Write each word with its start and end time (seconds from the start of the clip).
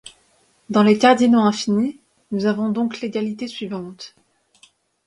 Dans 0.71 0.81
les 0.81 0.97
cardinaux 0.97 1.41
infinis, 1.41 1.99
nous 2.31 2.47
avons 2.47 2.69
donc 2.69 3.01
l'égalité 3.01 3.47
suivante, 3.47 4.15